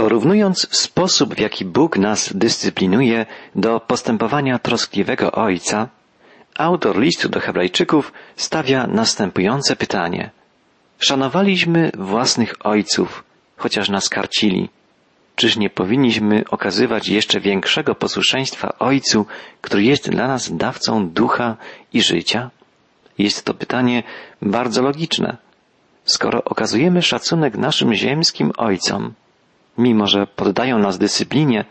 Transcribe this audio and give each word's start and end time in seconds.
Porównując 0.00 0.76
sposób, 0.76 1.34
w 1.34 1.38
jaki 1.40 1.64
Bóg 1.64 1.98
nas 1.98 2.32
dyscyplinuje 2.36 3.26
do 3.54 3.80
postępowania 3.80 4.58
troskliwego 4.58 5.32
Ojca, 5.32 5.88
autor 6.58 6.98
listu 6.98 7.28
do 7.28 7.40
Hebrajczyków 7.40 8.12
stawia 8.36 8.86
następujące 8.86 9.76
pytanie. 9.76 10.30
Szanowaliśmy 10.98 11.90
własnych 11.98 12.54
ojców, 12.66 13.24
chociaż 13.56 13.88
nas 13.88 14.08
karcili. 14.08 14.68
Czyż 15.36 15.56
nie 15.56 15.70
powinniśmy 15.70 16.44
okazywać 16.50 17.08
jeszcze 17.08 17.40
większego 17.40 17.94
posłuszeństwa 17.94 18.78
Ojcu, 18.78 19.26
który 19.60 19.82
jest 19.82 20.10
dla 20.10 20.28
nas 20.28 20.56
dawcą 20.56 21.08
ducha 21.08 21.56
i 21.92 22.02
życia? 22.02 22.50
Jest 23.18 23.44
to 23.44 23.54
pytanie 23.54 24.02
bardzo 24.42 24.82
logiczne. 24.82 25.36
Skoro 26.04 26.44
okazujemy 26.44 27.02
szacunek 27.02 27.56
naszym 27.56 27.94
ziemskim 27.94 28.52
ojcom, 28.56 29.14
mimo 29.80 30.06
że 30.06 30.26
poddają 30.26 30.78
nas 30.78 30.98
dyscyplinie, 30.98 31.64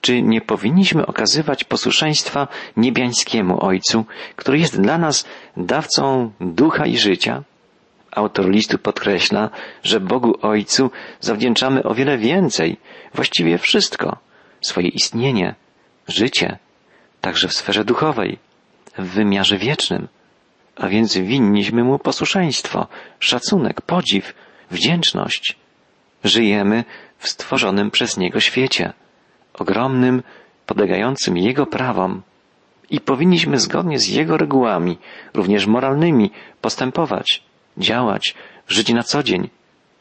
czy 0.00 0.22
nie 0.22 0.40
powinniśmy 0.40 1.06
okazywać 1.06 1.64
posłuszeństwa 1.64 2.48
niebiańskiemu 2.76 3.64
Ojcu, 3.64 4.04
który 4.36 4.58
jest 4.58 4.80
dla 4.80 4.98
nas 4.98 5.26
dawcą 5.56 6.30
ducha 6.40 6.86
i 6.86 6.98
życia? 6.98 7.42
Autor 8.10 8.48
listu 8.50 8.78
podkreśla, 8.78 9.50
że 9.82 10.00
Bogu 10.00 10.34
Ojcu 10.42 10.90
zawdzięczamy 11.20 11.82
o 11.82 11.94
wiele 11.94 12.18
więcej, 12.18 12.76
właściwie 13.14 13.58
wszystko, 13.58 14.16
swoje 14.60 14.88
istnienie, 14.88 15.54
życie, 16.08 16.58
także 17.20 17.48
w 17.48 17.52
sferze 17.52 17.84
duchowej, 17.84 18.38
w 18.98 19.06
wymiarze 19.06 19.58
wiecznym. 19.58 20.08
A 20.76 20.88
więc 20.88 21.16
winniśmy 21.16 21.84
Mu 21.84 21.98
posłuszeństwo, 21.98 22.86
szacunek, 23.18 23.80
podziw, 23.80 24.34
wdzięczność. 24.70 25.56
Żyjemy 26.24 26.84
w 27.18 27.28
stworzonym 27.28 27.90
przez 27.90 28.16
Niego 28.16 28.40
świecie, 28.40 28.92
ogromnym, 29.54 30.22
podlegającym 30.66 31.36
Jego 31.36 31.66
prawom 31.66 32.22
i 32.90 33.00
powinniśmy 33.00 33.58
zgodnie 33.58 33.98
z 33.98 34.08
Jego 34.08 34.36
regułami, 34.36 34.98
również 35.34 35.66
moralnymi, 35.66 36.30
postępować, 36.60 37.42
działać, 37.78 38.34
żyć 38.68 38.92
na 38.92 39.02
co 39.02 39.22
dzień. 39.22 39.48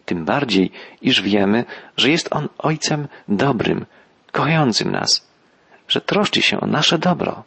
Tym 0.06 0.26
bardziej, 0.26 0.72
iż 1.02 1.22
wiemy, 1.22 1.66
że 1.98 2.10
jest 2.10 2.36
On 2.36 2.50
Ojcem 2.58 3.08
dobrym, 3.28 3.86
kochającym 4.32 4.92
nas, 4.92 5.28
że 5.88 6.02
troszczy 6.02 6.42
się 6.42 6.60
o 6.60 6.68
nasze 6.68 6.98
dobro. 6.98 7.44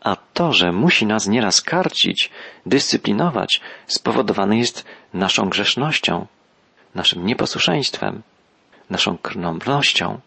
A 0.00 0.16
to, 0.16 0.52
że 0.52 0.72
musi 0.72 1.06
nas 1.06 1.26
nieraz 1.26 1.62
karcić, 1.62 2.30
dyscyplinować, 2.66 3.60
spowodowane 3.86 4.58
jest 4.58 4.84
naszą 5.14 5.48
grzesznością, 5.48 6.26
naszym 6.94 7.26
nieposłuszeństwem, 7.26 8.22
naszą 8.90 9.18
krnąbrnością. 9.18 10.20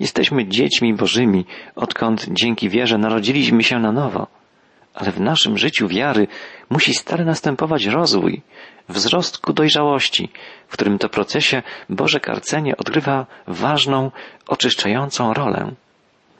Jesteśmy 0.00 0.48
dziećmi 0.48 0.94
Bożymi, 0.94 1.46
odkąd 1.76 2.26
dzięki 2.30 2.68
wierze 2.68 2.98
narodziliśmy 2.98 3.62
się 3.62 3.78
na 3.78 3.92
nowo. 3.92 4.26
Ale 4.94 5.12
w 5.12 5.20
naszym 5.20 5.58
życiu 5.58 5.88
wiary 5.88 6.26
musi 6.70 6.94
stale 6.94 7.24
następować 7.24 7.86
rozwój, 7.86 8.42
wzrost 8.88 9.38
ku 9.38 9.52
dojrzałości, 9.52 10.28
w 10.68 10.72
którym 10.72 10.98
to 10.98 11.08
procesie 11.08 11.62
Boże 11.88 12.20
karcenie 12.20 12.76
odgrywa 12.76 13.26
ważną, 13.46 14.10
oczyszczającą 14.46 15.34
rolę. 15.34 15.72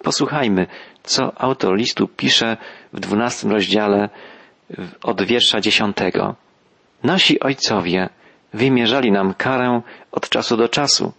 Posłuchajmy, 0.03 0.67
co 1.03 1.41
autor 1.41 1.77
listu 1.77 2.09
pisze 2.09 2.57
w 2.93 3.01
dwunastym 3.01 3.51
rozdziale 3.53 4.09
od 5.03 5.23
wiersza 5.23 5.61
dziesiątego. 5.61 6.35
Nasi 7.03 7.41
ojcowie 7.41 8.09
wymierzali 8.55 9.13
nam 9.13 9.35
karę 9.35 9.81
od 10.13 10.29
czasu 10.29 10.57
do 10.57 10.69
czasu, 10.69 11.13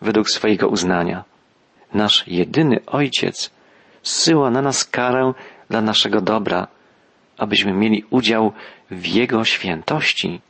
według 0.00 0.30
swojego 0.30 0.68
uznania. 0.68 1.24
Nasz 1.94 2.24
jedyny 2.26 2.80
Ojciec 2.86 3.50
zsyła 4.02 4.50
na 4.50 4.62
nas 4.62 4.84
karę 4.84 5.32
dla 5.70 5.80
naszego 5.82 6.20
dobra, 6.20 6.68
abyśmy 7.38 7.72
mieli 7.72 8.04
udział 8.10 8.52
w 8.90 9.06
Jego 9.06 9.44
świętości. 9.44 10.40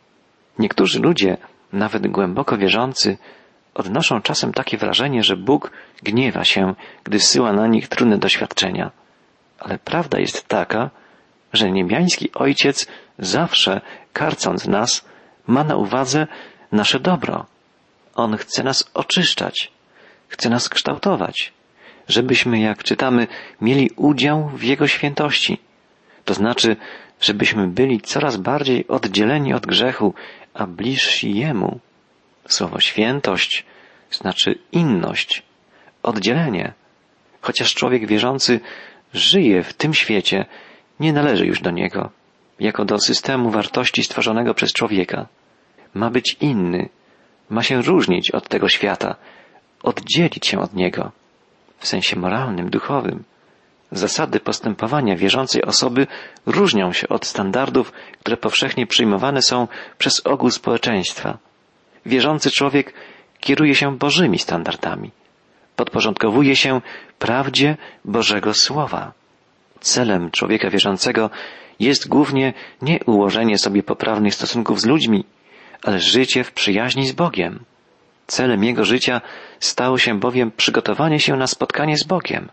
Niektórzy 0.59 1.01
ludzie, 1.01 1.37
nawet 1.73 2.07
głęboko 2.07 2.59
wierzący, 2.59 3.19
odnoszą 3.75 4.23
czasem 4.23 4.53
takie 4.53 4.77
wrażenie, 4.77 5.23
że 5.23 5.37
Bóg 5.37 5.71
gniewa 6.03 6.45
się, 6.45 6.75
gdy 7.05 7.21
syła 7.21 7.53
na 7.53 7.67
nich 7.67 7.89
trudne 7.89 8.19
doświadczenia. 8.19 8.91
Ale 9.59 9.79
prawda 9.79 10.19
jest 10.19 10.49
taka, 10.49 10.91
że 11.53 11.71
niebiański 11.71 12.33
Ojciec 12.35 12.87
zawsze, 13.19 13.81
karcąc 14.13 14.67
nas, 14.67 15.05
ma 15.47 15.65
na 15.65 15.77
uwadze 15.77 16.27
nasze 16.73 17.01
dobro. 17.01 17.47
On 18.17 18.37
chce 18.37 18.63
nas 18.63 18.91
oczyszczać, 18.95 19.71
chce 20.29 20.51
nas 20.51 20.69
kształtować, 20.69 21.53
żebyśmy, 22.09 22.61
jak 22.61 22.85
czytamy, 22.85 23.27
mieli 23.61 23.91
udział 23.97 24.49
w 24.49 24.63
Jego 24.63 24.87
świętości. 24.87 25.59
To 26.25 26.35
znaczy, 26.35 26.77
żebyśmy 27.21 27.67
byli 27.67 28.01
coraz 28.01 28.37
bardziej 28.37 28.89
oddzieleni 28.89 29.55
od 29.55 29.67
grzechu, 29.67 30.15
a 30.55 30.67
bliżsi 30.67 31.35
Jemu. 31.35 31.81
Słowo 32.49 32.81
świętość 32.81 33.65
znaczy 34.11 34.59
inność, 34.73 35.43
oddzielenie. 36.03 36.73
Chociaż 37.41 37.75
człowiek 37.75 38.07
wierzący 38.07 38.61
żyje 39.13 39.63
w 39.63 39.73
tym 39.73 39.95
świecie, 39.95 40.47
nie 41.01 41.13
należy 41.13 41.47
już 41.47 41.61
do 41.61 41.71
niego, 41.71 42.11
jako 42.61 42.85
do 42.85 42.99
systemu 42.99 43.51
wartości 43.51 44.05
stworzonego 44.05 44.55
przez 44.55 44.73
człowieka. 44.73 45.27
Ma 45.95 46.11
być 46.11 46.37
inny, 46.41 46.89
ma 47.51 47.63
się 47.63 47.83
różnić 47.83 48.31
od 48.31 48.49
tego 48.49 48.69
świata, 48.69 49.17
oddzielić 49.83 50.47
się 50.47 50.61
od 50.61 50.75
niego, 50.75 51.13
w 51.79 51.87
sensie 51.87 52.19
moralnym, 52.19 52.71
duchowym. 52.71 53.25
Zasady 53.93 54.41
postępowania 54.41 55.17
wierzącej 55.17 55.63
osoby 55.63 56.07
różnią 56.47 56.93
się 56.93 57.09
od 57.09 57.27
standardów, 57.27 57.93
które 58.21 58.37
powszechnie 58.37 58.87
przyjmowane 58.87 59.43
są 59.43 59.69
przez 59.99 60.27
ogół 60.27 60.51
społeczeństwa. 60.51 61.39
Wierzący 62.07 62.51
człowiek 62.51 62.95
kieruje 63.41 63.75
się 63.75 63.97
Bożymi 63.99 64.39
standardami. 64.39 65.11
Podporządkowuje 65.77 66.57
się 66.57 66.81
prawdzie 67.19 67.77
Bożego 68.05 68.55
Słowa. 68.55 69.13
Celem 69.81 70.31
człowieka 70.31 70.71
wierzącego 70.71 71.31
jest 71.81 72.09
głównie 72.09 72.53
nie 72.83 73.01
ułożenie 73.07 73.59
sobie 73.59 73.83
poprawnych 73.83 74.35
stosunków 74.35 74.81
z 74.81 74.87
ludźmi, 74.87 75.25
ale 75.87 76.01
życie 76.01 76.45
w 76.45 76.53
przyjaźni 76.53 77.07
z 77.07 77.13
Bogiem. 77.13 77.65
Celem 78.27 78.65
jego 78.65 78.85
życia 78.85 79.21
stało 79.61 79.99
się 79.99 80.21
bowiem 80.21 80.51
przygotowanie 80.57 81.21
się 81.21 81.37
na 81.37 81.47
spotkanie 81.47 81.97
z 81.97 82.05
Bogiem. 82.05 82.49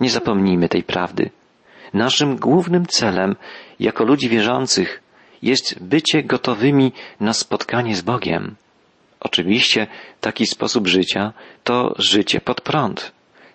Nie 0.00 0.10
zapomnijmy 0.10 0.68
tej 0.68 0.82
prawdy. 0.82 1.30
Naszym 1.94 2.36
głównym 2.36 2.86
celem, 2.86 3.36
jako 3.80 4.04
ludzi 4.04 4.28
wierzących, 4.28 5.02
jest 5.42 5.82
bycie 5.82 6.22
gotowymi 6.22 6.92
na 7.20 7.32
spotkanie 7.32 7.96
z 7.96 8.02
Bogiem. 8.02 8.56
Oczywiście 9.20 9.86
taki 10.20 10.46
sposób 10.46 10.86
życia 10.86 11.32
to 11.64 11.94
życie 11.98 12.40
pod 12.40 12.60
prąd, 12.60 13.12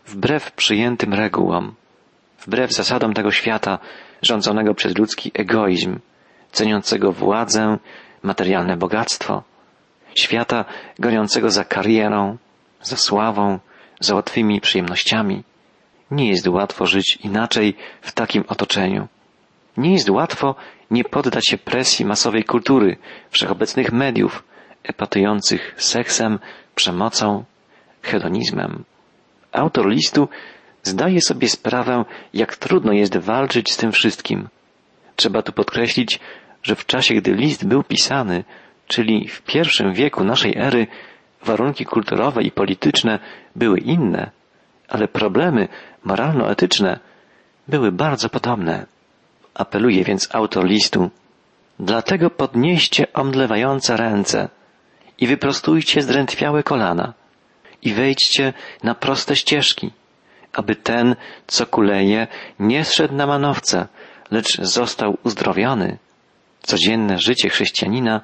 wbrew 0.07 0.51
przyjętym 0.51 1.13
regułom, 1.13 1.75
wbrew 2.39 2.73
zasadom 2.73 3.13
tego 3.13 3.31
świata 3.31 3.79
rządzonego 4.21 4.73
przez 4.73 4.97
ludzki 4.97 5.31
egoizm, 5.33 5.99
ceniącego 6.51 7.11
władzę, 7.11 7.77
materialne 8.23 8.77
bogactwo, 8.77 9.43
świata 10.15 10.65
goniącego 10.99 11.49
za 11.49 11.63
karierą, 11.65 12.37
za 12.81 12.97
sławą, 12.97 13.59
za 13.99 14.15
łatwymi 14.15 14.61
przyjemnościami. 14.61 15.43
Nie 16.11 16.29
jest 16.29 16.47
łatwo 16.47 16.85
żyć 16.85 17.19
inaczej 17.23 17.73
w 18.01 18.11
takim 18.11 18.43
otoczeniu. 18.47 19.07
Nie 19.77 19.93
jest 19.93 20.09
łatwo 20.09 20.55
nie 20.91 21.03
poddać 21.03 21.47
się 21.47 21.57
presji 21.57 22.05
masowej 22.05 22.43
kultury, 22.43 22.97
wszechobecnych 23.29 23.91
mediów, 23.91 24.43
epatujących 24.83 25.75
seksem, 25.77 26.39
przemocą, 26.75 27.43
hedonizmem. 28.01 28.83
Autor 29.51 29.89
listu 29.89 30.27
zdaje 30.83 31.21
sobie 31.21 31.49
sprawę, 31.49 32.05
jak 32.33 32.55
trudno 32.55 32.91
jest 32.93 33.17
walczyć 33.17 33.71
z 33.71 33.77
tym 33.77 33.91
wszystkim. 33.91 34.47
Trzeba 35.15 35.41
tu 35.41 35.51
podkreślić, 35.51 36.19
że 36.63 36.75
w 36.75 36.85
czasie, 36.85 37.15
gdy 37.15 37.33
list 37.33 37.67
był 37.67 37.83
pisany, 37.83 38.43
czyli 38.87 39.27
w 39.27 39.41
pierwszym 39.41 39.93
wieku 39.93 40.23
naszej 40.23 40.57
ery, 40.57 40.87
warunki 41.43 41.85
kulturowe 41.85 42.43
i 42.43 42.51
polityczne 42.51 43.19
były 43.55 43.79
inne, 43.79 44.31
ale 44.87 45.07
problemy 45.07 45.67
moralno-etyczne 46.03 46.99
były 47.67 47.91
bardzo 47.91 48.29
podobne. 48.29 48.85
Apeluje 49.53 50.03
więc 50.03 50.35
autor 50.35 50.65
listu, 50.65 51.09
dlatego 51.79 52.29
podnieście 52.29 53.13
omdlewające 53.13 53.97
ręce 53.97 54.49
i 55.17 55.27
wyprostujcie 55.27 56.01
zdrętwiałe 56.01 56.63
kolana 56.63 57.13
i 57.81 57.93
wejdźcie 57.93 58.53
na 58.83 58.95
proste 58.95 59.35
ścieżki, 59.35 59.91
aby 60.53 60.75
ten, 60.75 61.15
co 61.47 61.65
kuleje, 61.65 62.27
nie 62.59 62.85
zszedł 62.85 63.15
na 63.15 63.27
manowce, 63.27 63.87
lecz 64.31 64.61
został 64.61 65.17
uzdrowiony. 65.23 65.97
Codzienne 66.61 67.19
życie 67.19 67.49
chrześcijanina 67.49 68.21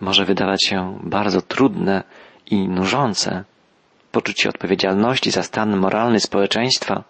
może 0.00 0.24
wydawać 0.24 0.64
się 0.64 0.98
bardzo 1.02 1.42
trudne 1.42 2.02
i 2.46 2.68
nużące. 2.68 3.44
poczucie 4.12 4.48
odpowiedzialności 4.48 5.30
za 5.30 5.42
stan 5.42 5.76
moralny 5.76 6.20
społeczeństwa, 6.20 7.04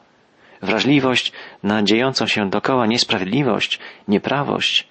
wrażliwość 0.63 1.33
na 1.63 1.83
dziejącą 1.83 2.27
się 2.27 2.51
dokoła 2.51 2.87
niesprawiedliwość, 2.87 3.79
nieprawość, 4.09 4.89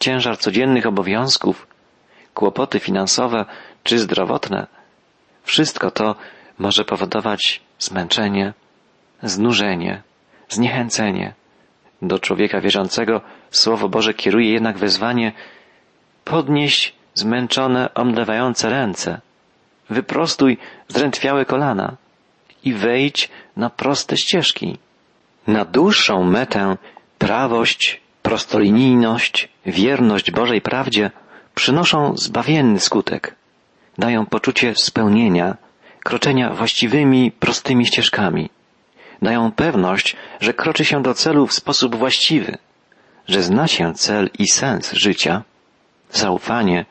ciężar 0.00 0.38
codziennych 0.38 0.86
obowiązków, 0.86 1.66
kłopoty 2.34 2.80
finansowe 2.80 3.44
czy 3.84 3.98
zdrowotne, 3.98 4.66
wszystko 5.42 5.90
to 5.90 6.14
może 6.58 6.84
powodować 6.84 7.60
zmęczenie, 7.78 8.52
znużenie, 9.22 10.02
zniechęcenie. 10.48 11.34
Do 12.02 12.18
człowieka 12.18 12.60
wierzącego 12.60 13.20
Słowo 13.50 13.88
Boże 13.88 14.14
kieruje 14.14 14.52
jednak 14.52 14.78
wezwanie 14.78 15.32
podnieść 16.24 16.94
zmęczone, 17.14 17.94
omdlewające 17.94 18.70
ręce, 18.70 19.20
wyprostuj 19.90 20.58
zdrętwiałe 20.88 21.44
kolana 21.44 21.96
i 22.64 22.74
wejdź 22.74 23.28
na 23.56 23.70
proste 23.70 24.16
ścieżki. 24.16 24.78
Na 25.46 25.64
dłuższą 25.64 26.24
metę 26.24 26.76
prawość, 27.18 28.00
prostolinijność, 28.22 29.48
wierność 29.66 30.30
Bożej 30.30 30.60
prawdzie 30.60 31.10
przynoszą 31.54 32.16
zbawienny 32.16 32.80
skutek. 32.80 33.34
Dają 33.98 34.26
poczucie 34.26 34.74
spełnienia, 34.76 35.56
kroczenia 36.04 36.50
właściwymi, 36.50 37.32
prostymi 37.32 37.86
ścieżkami. 37.86 38.50
Dają 39.22 39.52
pewność, 39.52 40.16
że 40.40 40.54
kroczy 40.54 40.84
się 40.84 41.02
do 41.02 41.14
celu 41.14 41.46
w 41.46 41.52
sposób 41.52 41.96
właściwy, 41.96 42.58
że 43.28 43.42
zna 43.42 43.66
się 43.66 43.94
cel 43.94 44.30
i 44.38 44.48
sens 44.48 44.92
życia. 44.92 45.42
Zaufanie, 46.10 46.86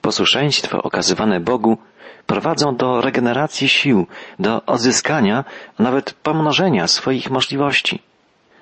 posłuszeństwo 0.00 0.82
okazywane 0.82 1.40
Bogu 1.40 1.78
prowadzą 2.26 2.76
do 2.76 3.00
regeneracji 3.00 3.68
sił, 3.68 4.06
do 4.38 4.64
odzyskania, 4.66 5.44
nawet 5.78 6.12
pomnożenia 6.12 6.88
swoich 6.88 7.30
możliwości. 7.30 8.02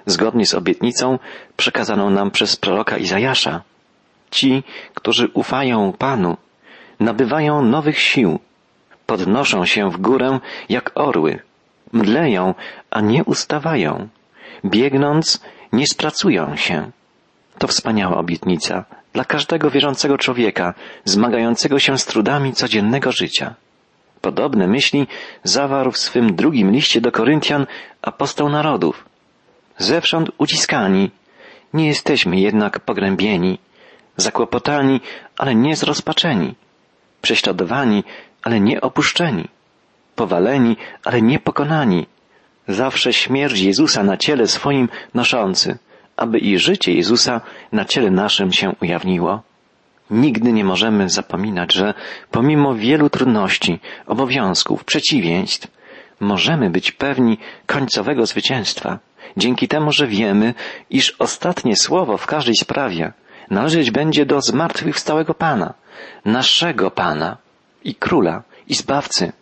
Zgodnie 0.06 0.46
z 0.46 0.54
obietnicą 0.54 1.18
przekazaną 1.56 2.10
nam 2.10 2.30
przez 2.30 2.56
proroka 2.56 2.96
Izajasza. 2.98 3.62
Ci, 4.30 4.62
którzy 4.94 5.28
ufają 5.34 5.92
Panu, 5.92 6.36
nabywają 7.00 7.62
nowych 7.62 7.98
sił, 7.98 8.38
podnoszą 9.06 9.64
się 9.64 9.90
w 9.90 9.96
górę 9.96 10.38
jak 10.68 10.90
orły, 10.94 11.38
mdleją, 11.92 12.54
a 12.90 13.00
nie 13.00 13.24
ustawają, 13.24 14.08
biegnąc, 14.64 15.40
nie 15.72 15.86
spracują 15.86 16.56
się. 16.56 16.90
To 17.58 17.66
wspaniała 17.66 18.16
obietnica 18.16 18.84
dla 19.12 19.24
każdego 19.24 19.70
wierzącego 19.70 20.18
człowieka, 20.18 20.74
zmagającego 21.04 21.78
się 21.78 21.98
z 21.98 22.06
trudami 22.06 22.52
codziennego 22.52 23.12
życia. 23.12 23.54
Podobne 24.20 24.66
myśli 24.66 25.06
zawarł 25.44 25.90
w 25.92 25.98
swym 25.98 26.34
drugim 26.34 26.70
liście 26.70 27.00
do 27.00 27.12
Koryntian 27.12 27.66
apostoł 28.02 28.48
narodów. 28.48 29.04
Zewsząd 29.78 30.30
uciskani, 30.38 31.10
nie 31.74 31.86
jesteśmy 31.86 32.40
jednak 32.40 32.80
pogrębieni, 32.80 33.58
zakłopotani, 34.16 35.00
ale 35.38 35.54
nie 35.54 35.76
zrozpaczeni, 35.76 36.54
prześladowani, 37.22 38.04
ale 38.42 38.60
nie 38.60 38.80
opuszczeni, 38.80 39.48
powaleni, 40.20 40.76
ale 41.04 41.22
nie 41.22 41.38
pokonani, 41.38 42.06
zawsze 42.68 43.12
śmierć 43.12 43.60
Jezusa 43.60 44.02
na 44.02 44.16
ciele 44.16 44.46
swoim 44.46 44.88
noszący, 45.14 45.78
aby 46.16 46.38
i 46.38 46.58
życie 46.58 46.92
Jezusa 46.92 47.40
na 47.72 47.84
ciele 47.84 48.10
naszym 48.10 48.52
się 48.52 48.72
ujawniło. 48.82 49.42
Nigdy 50.10 50.52
nie 50.52 50.64
możemy 50.64 51.08
zapominać, 51.08 51.72
że 51.72 51.94
pomimo 52.30 52.74
wielu 52.74 53.10
trudności, 53.10 53.80
obowiązków, 54.06 54.84
przeciwieństw, 54.84 55.68
możemy 56.20 56.70
być 56.70 56.92
pewni 56.92 57.38
końcowego 57.66 58.26
zwycięstwa, 58.26 58.98
dzięki 59.36 59.68
temu, 59.68 59.92
że 59.92 60.06
wiemy, 60.06 60.54
iż 60.90 61.16
ostatnie 61.18 61.76
słowo 61.76 62.16
w 62.16 62.26
każdej 62.26 62.54
sprawie 62.54 63.12
należeć 63.50 63.90
będzie 63.90 64.26
do 64.26 64.40
zmartwychwstałego 64.40 65.34
Pana, 65.34 65.74
naszego 66.24 66.90
Pana 66.90 67.36
i 67.84 67.94
Króla 67.94 68.42
i 68.68 68.74
Zbawcy, 68.74 69.32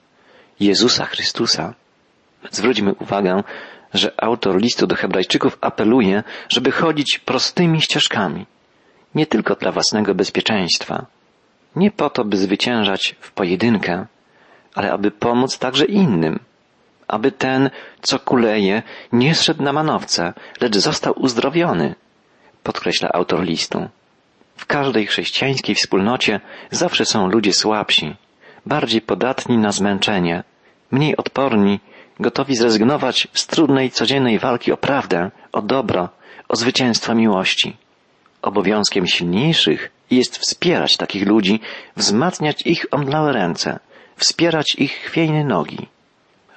Jezusa 0.61 1.05
Chrystusa. 1.05 1.75
Zwróćmy 2.51 2.95
uwagę, 2.95 3.43
że 3.95 4.13
autor 4.17 4.61
listu 4.61 4.87
do 4.87 4.97
Hebrajczyków 4.97 5.59
apeluje, 5.61 6.23
żeby 6.49 6.71
chodzić 6.71 7.19
prostymi 7.25 7.83
ścieżkami, 7.83 8.47
nie 9.15 9.27
tylko 9.27 9.55
dla 9.55 9.73
własnego 9.73 10.15
bezpieczeństwa, 10.15 11.07
nie 11.77 11.91
po 11.91 12.11
to, 12.11 12.25
by 12.25 12.37
zwyciężać 12.37 13.17
w 13.21 13.33
pojedynkę, 13.33 14.07
ale 14.75 14.93
aby 14.93 15.11
pomóc 15.11 15.59
także 15.59 15.85
innym, 15.85 16.41
aby 17.09 17.33
ten, 17.33 17.71
co 18.03 18.19
kuleje, 18.19 18.83
nie 19.13 19.35
szedł 19.35 19.63
na 19.63 19.73
manowce, 19.73 20.33
lecz 20.61 20.77
został 20.77 21.15
uzdrowiony, 21.17 21.95
podkreśla 22.63 23.09
autor 23.13 23.43
listu. 23.43 23.89
W 24.57 24.67
każdej 24.67 25.07
chrześcijańskiej 25.07 25.75
wspólnocie 25.75 26.41
zawsze 26.71 27.05
są 27.05 27.29
ludzie 27.29 27.53
słabsi, 27.53 28.17
bardziej 28.69 29.01
podatni 29.01 29.59
na 29.59 29.73
zmęczenie, 29.73 30.45
mniej 30.91 31.17
odporni, 31.17 31.81
gotowi 32.21 32.57
zrezygnować 32.57 33.29
z 33.33 33.47
trudnej 33.47 33.91
codziennej 33.91 34.39
walki 34.39 34.73
o 34.73 34.77
prawdę, 34.77 35.31
o 35.53 35.63
dobro, 35.63 36.09
o 36.49 36.57
zwycięstwo 36.57 37.15
miłości. 37.15 37.77
Obowiązkiem 38.43 39.07
silniejszych 39.07 39.91
jest 40.11 40.39
wspierać 40.39 40.97
takich 40.97 41.27
ludzi, 41.27 41.61
wzmacniać 41.97 42.67
ich 42.67 42.87
omdlałe 42.91 43.33
ręce, 43.33 43.79
wspierać 44.17 44.75
ich 44.79 44.93
chwiejne 44.93 45.45
nogi. 45.45 45.87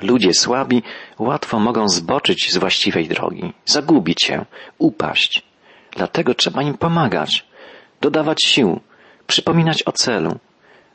Ludzie 0.02 0.34
słabi 0.34 0.84
łatwo 1.20 1.60
mogą 1.60 1.90
zboczyć 1.90 2.52
z 2.52 2.58
właściwej 2.58 3.08
drogi, 3.08 3.54
zagubić 3.66 4.24
się, 4.24 4.46
upaść. 4.78 5.44
Dlatego 5.92 6.34
trzeba 6.34 6.62
im 6.62 6.78
pomagać, 6.78 7.46
dodawać 8.02 8.44
sił, 8.44 8.80
przypominać 9.28 9.84
o 9.86 9.92
celu, 9.92 10.40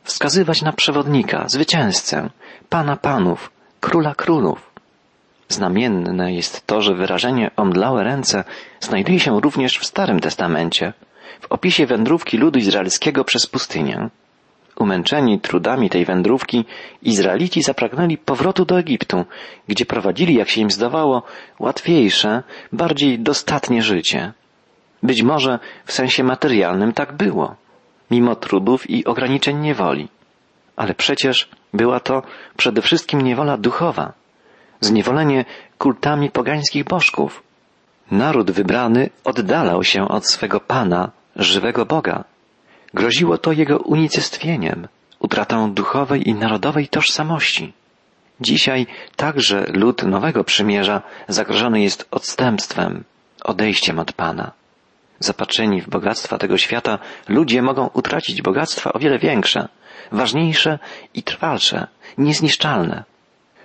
wskazywać 0.06 0.62
na 0.62 0.72
przewodnika, 0.72 1.48
zwycięzcę, 1.48 2.30
pana 2.68 2.96
panów, 2.96 3.50
króla 3.80 4.14
królów. 4.14 4.70
Znamienne 5.48 6.34
jest 6.34 6.66
to, 6.66 6.82
że 6.82 6.94
wyrażenie 6.94 7.50
omdlałe 7.56 8.04
ręce 8.04 8.44
znajduje 8.80 9.20
się 9.20 9.40
również 9.40 9.78
w 9.78 9.86
Starym 9.86 10.20
Testamencie, 10.20 10.92
w 11.40 11.52
opisie 11.52 11.86
wędrówki 11.86 12.38
ludu 12.38 12.58
izraelskiego 12.58 13.24
przez 13.24 13.46
pustynię. 13.46 14.08
Umęczeni 14.76 15.40
trudami 15.40 15.90
tej 15.90 16.04
wędrówki, 16.04 16.64
Izraelici 17.02 17.62
zapragnęli 17.62 18.18
powrotu 18.18 18.64
do 18.64 18.78
Egiptu, 18.78 19.24
gdzie 19.68 19.86
prowadzili, 19.86 20.34
jak 20.34 20.48
się 20.48 20.60
im 20.60 20.70
zdawało, 20.70 21.22
łatwiejsze, 21.58 22.42
bardziej 22.72 23.18
dostatnie 23.18 23.82
życie. 23.82 24.32
Być 25.02 25.22
może 25.22 25.58
w 25.84 25.92
sensie 25.92 26.24
materialnym 26.24 26.92
tak 26.92 27.12
było, 27.12 27.56
mimo 28.10 28.36
trudów 28.36 28.90
i 28.90 29.04
ograniczeń 29.04 29.58
niewoli. 29.58 30.08
Ale 30.76 30.94
przecież 30.94 31.48
była 31.74 32.00
to 32.00 32.22
przede 32.56 32.82
wszystkim 32.82 33.20
niewola 33.20 33.56
duchowa, 33.56 34.12
zniewolenie 34.80 35.44
kultami 35.78 36.30
pogańskich 36.30 36.84
bożków. 36.84 37.42
Naród 38.10 38.50
wybrany 38.50 39.10
oddalał 39.24 39.84
się 39.84 40.08
od 40.08 40.26
swego 40.26 40.60
Pana, 40.60 41.10
żywego 41.36 41.86
Boga. 41.86 42.24
Groziło 42.94 43.38
to 43.38 43.52
jego 43.52 43.78
unicestwieniem, 43.78 44.88
utratą 45.18 45.72
duchowej 45.72 46.28
i 46.28 46.34
narodowej 46.34 46.88
tożsamości. 46.88 47.72
Dzisiaj 48.40 48.86
także 49.16 49.66
lud 49.72 50.02
nowego 50.02 50.44
przymierza 50.44 51.02
zagrożony 51.28 51.80
jest 51.82 52.08
odstępstwem, 52.10 53.04
odejściem 53.44 53.98
od 53.98 54.12
Pana. 54.12 54.52
Zapatrzeni 55.18 55.82
w 55.82 55.88
bogactwa 55.88 56.38
tego 56.38 56.58
świata, 56.58 56.98
ludzie 57.28 57.62
mogą 57.62 57.90
utracić 57.92 58.42
bogactwa 58.42 58.92
o 58.92 58.98
wiele 58.98 59.18
większe, 59.18 59.68
ważniejsze 60.12 60.78
i 61.14 61.22
trwalsze, 61.22 61.86
niezniszczalne. 62.18 63.04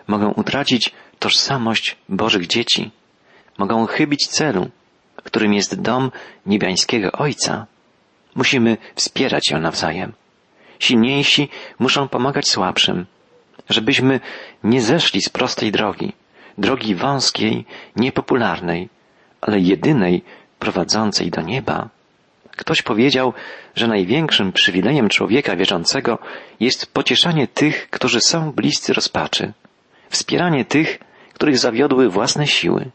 Mogą 0.08 0.32
utracić 0.32 0.92
tożsamość 1.20 1.98
Bożych 2.10 2.48
dzieci. 2.48 2.92
Mogą 3.58 3.86
chybić 3.86 4.28
celu, 4.28 4.70
którym 5.16 5.54
jest 5.54 5.82
dom 5.82 6.12
niebiańskiego 6.46 7.12
Ojca. 7.12 7.66
Musimy 8.36 8.78
wspierać 8.96 9.50
ją 9.52 9.60
nawzajem. 9.60 10.14
Silniejsi 10.80 11.50
muszą 11.80 12.08
pomagać 12.08 12.50
słabszym, 12.50 13.06
żebyśmy 13.70 14.20
nie 14.64 14.82
zeszli 14.82 15.22
z 15.22 15.30
prostej 15.30 15.72
drogi, 15.72 16.14
drogi 16.58 16.96
wąskiej, 16.96 17.66
niepopularnej, 17.96 18.90
ale 19.42 19.60
jedynej 19.60 20.24
prowadzącej 20.62 21.28
do 21.32 21.42
nieba. 21.42 21.90
Ktoś 22.52 22.82
powiedział, 22.82 23.34
że 23.76 23.88
największym 23.88 24.52
przywilejem 24.52 25.10
człowieka 25.10 25.56
wierzącego 25.56 26.20
jest 26.60 26.94
pocieszanie 26.94 27.48
tych, 27.48 27.90
którzy 27.90 28.22
są 28.22 28.52
bliscy 28.52 28.94
rozpaczy, 28.94 29.54
wspieranie 30.10 30.66
tych, 30.66 31.00
których 31.34 31.58
zawiodły 31.58 32.10
własne 32.10 32.48
siły. 32.48 32.92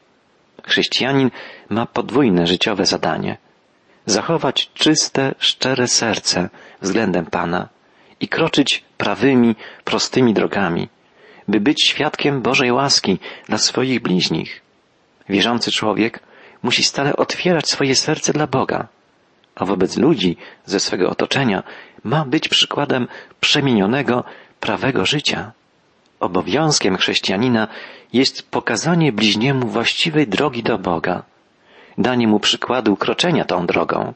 Chrześcijanin 0.66 1.30
ma 1.68 1.86
podwójne 1.86 2.46
życiowe 2.46 2.86
zadanie 2.86 3.36
zachować 4.06 4.70
czyste, 4.74 5.34
szczere 5.38 5.88
serce 5.88 6.48
względem 6.82 7.26
Pana 7.26 7.68
i 8.20 8.28
kroczyć 8.28 8.84
prawymi, 8.96 9.56
prostymi 9.84 10.34
drogami, 10.34 10.88
by 11.48 11.60
być 11.60 11.84
świadkiem 11.84 12.42
Bożej 12.42 12.72
łaski 12.72 13.18
dla 13.48 13.58
swoich 13.58 14.00
bliźnich. 14.02 14.62
Wierzący 15.28 15.72
człowiek 15.72 16.20
musi 16.62 16.84
stale 16.84 17.16
otwierać 17.16 17.68
swoje 17.68 17.94
serce 17.94 18.32
dla 18.32 18.46
Boga, 18.46 18.88
a 19.54 19.64
wobec 19.64 19.96
ludzi 19.96 20.36
ze 20.64 20.80
swego 20.80 21.10
otoczenia 21.10 21.62
ma 22.04 22.24
być 22.24 22.48
przykładem 22.48 23.08
przemienionego, 23.40 24.24
prawego 24.60 25.06
życia. 25.06 25.52
Obowiązkiem 26.20 26.96
chrześcijanina 26.96 27.68
jest 28.12 28.50
pokazanie 28.50 29.12
bliźniemu 29.12 29.68
właściwej 29.68 30.26
drogi 30.26 30.62
do 30.62 30.78
Boga, 30.78 31.22
danie 31.98 32.28
mu 32.28 32.40
przykładu 32.40 32.96
kroczenia 32.96 33.44
tą 33.44 33.66
drogą, 33.66 34.14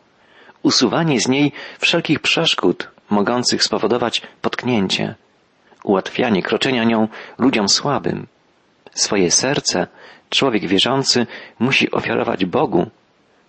usuwanie 0.62 1.20
z 1.20 1.28
niej 1.28 1.52
wszelkich 1.78 2.20
przeszkód 2.20 2.88
mogących 3.10 3.62
spowodować 3.62 4.22
potknięcie, 4.42 5.14
ułatwianie 5.84 6.42
kroczenia 6.42 6.84
nią 6.84 7.08
ludziom 7.38 7.68
słabym. 7.68 8.26
Swoje 8.94 9.30
serce 9.30 9.86
człowiek 10.30 10.66
wierzący 10.66 11.26
musi 11.58 11.90
ofiarować 11.90 12.44
Bogu, 12.44 12.86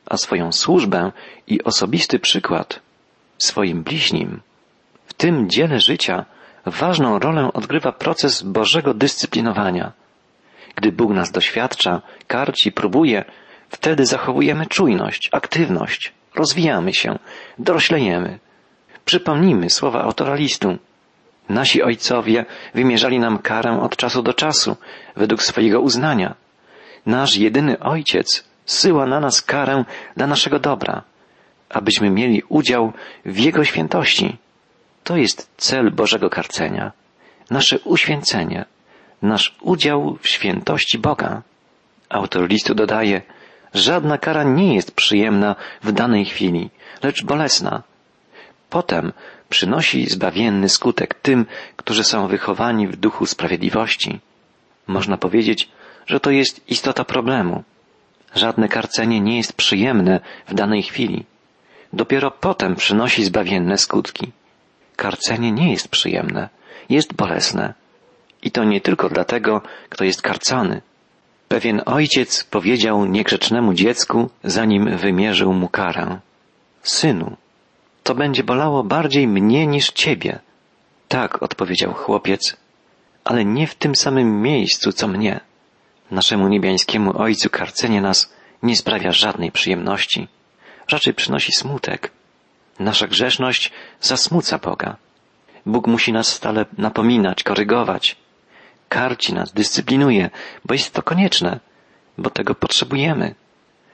a 0.06 0.18
swoją 0.18 0.52
służbę 0.52 1.12
i 1.48 1.64
osobisty 1.64 2.20
przykład 2.20 2.80
swoim 3.38 3.84
bliźnim. 3.84 4.42
W 5.06 5.14
tym 5.14 5.50
dziele 5.50 5.80
życia 5.80 6.26
ważną 6.66 7.20
rolę 7.20 7.54
odgrywa 7.54 7.92
proces 7.92 8.42
Bożego 8.42 8.94
dyscyplinowania. 8.94 9.92
Gdy 10.76 10.92
Bóg 10.92 11.12
nas 11.12 11.32
doświadcza, 11.32 12.02
karci, 12.28 12.72
próbuje, 12.72 13.26
wtedy 13.70 14.06
zachowujemy 14.06 14.66
czujność, 14.66 15.30
aktywność, 15.32 16.14
rozwijamy 16.36 16.94
się, 16.94 17.20
doroślejemy. 17.60 18.40
Przypomnijmy 19.06 19.70
słowa 19.70 20.04
autora 20.04 20.36
listu. 20.36 20.78
Nasi 21.52 21.84
ojcowie 21.84 22.46
wymierzali 22.74 23.20
nam 23.20 23.38
karę 23.38 23.82
od 23.82 23.96
czasu 23.96 24.24
do 24.24 24.34
czasu, 24.34 24.78
według 25.16 25.44
swojego 25.44 25.82
uznania. 25.82 26.36
Nasz 27.06 27.36
jedyny 27.36 27.80
ojciec 27.80 28.44
syła 28.66 29.06
na 29.06 29.20
nas 29.20 29.42
karę 29.42 29.86
dla 30.18 30.28
naszego 30.28 30.60
dobra, 30.60 31.02
abyśmy 31.70 32.10
mieli 32.10 32.44
udział 32.50 32.94
w 33.26 33.40
Jego 33.40 33.64
świętości. 33.64 34.38
To 35.04 35.18
jest 35.18 35.50
cel 35.58 35.92
Bożego 35.92 36.30
karcenia, 36.30 36.92
nasze 37.50 37.80
uświęcenie, 37.80 38.66
nasz 39.22 39.56
udział 39.62 40.18
w 40.22 40.28
świętości 40.28 41.00
Boga. 41.00 41.42
Autor 42.10 42.50
listu 42.50 42.76
dodaje, 42.76 43.22
żadna 43.74 44.18
kara 44.18 44.44
nie 44.44 44.76
jest 44.76 44.92
przyjemna 44.92 45.56
w 45.84 45.92
danej 45.92 46.26
chwili, 46.26 46.70
lecz 47.04 47.24
bolesna. 47.24 47.84
Potem 48.70 49.14
przynosi 49.52 50.10
zbawienny 50.10 50.70
skutek 50.70 51.14
tym, 51.14 51.46
którzy 51.76 52.04
są 52.04 52.28
wychowani 52.28 52.88
w 52.88 52.96
duchu 52.96 53.26
sprawiedliwości. 53.26 54.20
Można 54.88 55.18
powiedzieć, 55.18 55.70
że 56.08 56.20
to 56.20 56.32
jest 56.32 56.62
istota 56.68 57.04
problemu. 57.04 57.64
Żadne 58.36 58.70
karcenie 58.70 59.20
nie 59.20 59.38
jest 59.38 59.54
przyjemne 59.54 60.20
w 60.48 60.54
danej 60.54 60.84
chwili. 60.84 61.26
Dopiero 61.94 62.32
potem 62.32 62.76
przynosi 62.76 63.24
zbawienne 63.24 63.78
skutki. 63.78 64.32
Karcenie 64.96 65.52
nie 65.52 65.72
jest 65.72 65.88
przyjemne, 65.88 66.50
jest 66.90 67.14
bolesne. 67.14 67.74
I 68.44 68.52
to 68.52 68.64
nie 68.64 68.82
tylko 68.82 69.10
dlatego, 69.10 69.62
kto 69.90 70.04
jest 70.04 70.22
karcony. 70.22 70.82
Pewien 71.48 71.82
ojciec 71.86 72.44
powiedział 72.44 73.06
niegrzecznemu 73.06 73.74
dziecku, 73.74 74.30
zanim 74.44 74.98
wymierzył 74.98 75.54
mu 75.54 75.68
karę. 75.68 76.20
Synu, 76.84 77.38
to 78.04 78.16
będzie 78.16 78.44
bolało 78.44 78.84
bardziej 78.84 79.28
mnie 79.28 79.68
niż 79.68 79.92
ciebie. 79.92 80.40
Tak, 81.08 81.44
odpowiedział 81.44 81.94
chłopiec, 81.94 82.58
ale 83.24 83.46
nie 83.46 83.68
w 83.68 83.76
tym 83.76 83.96
samym 83.96 84.42
miejscu, 84.42 84.92
co 84.92 85.08
mnie. 85.08 85.40
Naszemu 86.12 86.48
niebiańskiemu 86.48 87.18
Ojcu 87.18 87.50
karcenie 87.50 88.02
nas 88.02 88.34
nie 88.64 88.76
sprawia 88.76 89.12
żadnej 89.12 89.52
przyjemności. 89.52 90.28
Raczej 90.92 91.14
przynosi 91.14 91.52
smutek. 91.52 92.12
Nasza 92.80 93.08
grzeszność 93.08 93.72
zasmuca 94.02 94.58
Boga. 94.58 94.98
Bóg 95.66 95.88
musi 95.88 96.14
nas 96.14 96.28
stale 96.28 96.66
napominać, 96.78 97.44
korygować. 97.44 98.16
Karci 98.90 99.34
nas, 99.34 99.54
dyscyplinuje, 99.54 100.30
bo 100.66 100.74
jest 100.74 100.94
to 100.94 101.04
konieczne, 101.04 101.60
bo 102.18 102.30
tego 102.30 102.56
potrzebujemy. 102.56 103.36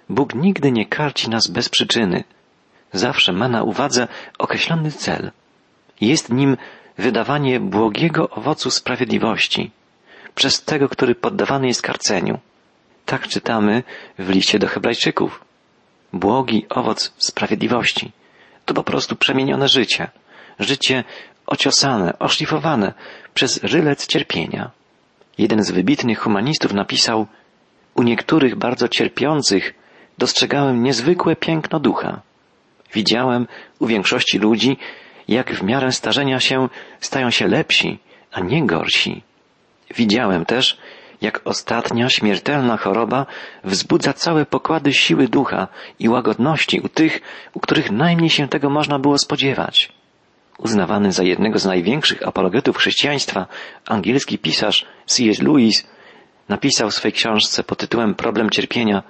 Bóg 0.09 0.35
nigdy 0.35 0.71
nie 0.71 0.85
karci 0.85 1.29
nas 1.29 1.47
bez 1.47 1.69
przyczyny. 1.69 2.23
Zawsze 2.93 3.33
ma 3.33 3.47
na 3.47 3.63
uwadze 3.63 4.07
określony 4.37 4.91
cel. 4.91 5.31
Jest 6.01 6.29
nim 6.29 6.57
wydawanie 6.97 7.59
błogiego 7.59 8.29
owocu 8.29 8.71
sprawiedliwości 8.71 9.71
przez 10.35 10.63
tego, 10.63 10.89
który 10.89 11.15
poddawany 11.15 11.67
jest 11.67 11.81
karceniu. 11.81 12.39
Tak 13.05 13.27
czytamy 13.27 13.83
w 14.19 14.29
liście 14.29 14.59
do 14.59 14.67
Hebrajczyków. 14.67 15.43
Błogi 16.13 16.65
owoc 16.69 17.13
sprawiedliwości 17.17 18.11
to 18.65 18.73
po 18.73 18.83
prostu 18.83 19.15
przemienione 19.15 19.67
życie. 19.67 20.09
Życie 20.59 21.03
ociosane, 21.47 22.19
oszlifowane 22.19 22.93
przez 23.33 23.63
rylec 23.63 24.07
cierpienia. 24.07 24.71
Jeden 25.37 25.63
z 25.63 25.71
wybitnych 25.71 26.19
humanistów 26.19 26.73
napisał, 26.73 27.27
u 27.95 28.03
niektórych 28.03 28.55
bardzo 28.55 28.87
cierpiących 28.87 29.73
dostrzegałem 30.17 30.83
niezwykłe 30.83 31.35
piękno 31.35 31.79
ducha. 31.79 32.21
Widziałem 32.93 33.47
u 33.79 33.87
większości 33.87 34.39
ludzi, 34.39 34.77
jak 35.27 35.53
w 35.53 35.63
miarę 35.63 35.91
starzenia 35.91 36.39
się 36.39 36.69
stają 36.99 37.29
się 37.29 37.47
lepsi, 37.47 37.99
a 38.31 38.39
nie 38.39 38.65
gorsi. 38.65 39.23
Widziałem 39.95 40.45
też, 40.45 40.77
jak 41.21 41.41
ostatnia 41.45 42.09
śmiertelna 42.09 42.77
choroba 42.77 43.25
wzbudza 43.63 44.13
całe 44.13 44.45
pokłady 44.45 44.93
siły 44.93 45.27
ducha 45.27 45.67
i 45.99 46.09
łagodności 46.09 46.79
u 46.79 46.89
tych, 46.89 47.21
u 47.53 47.59
których 47.59 47.91
najmniej 47.91 48.29
się 48.29 48.47
tego 48.47 48.69
można 48.69 48.99
było 48.99 49.17
spodziewać. 49.17 49.91
Uznawany 50.57 51.11
za 51.11 51.23
jednego 51.23 51.59
z 51.59 51.65
największych 51.65 52.27
apologetów 52.27 52.77
chrześcijaństwa, 52.77 53.47
angielski 53.85 54.37
pisarz 54.37 54.85
C.S. 55.05 55.41
Lewis 55.41 55.87
napisał 56.49 56.89
w 56.89 56.93
swej 56.93 57.11
książce 57.11 57.63
pod 57.63 57.77
tytułem 57.77 58.15
Problem 58.15 58.49
cierpienia 58.49 59.03